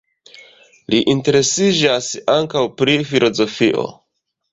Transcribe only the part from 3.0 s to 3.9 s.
filozofio.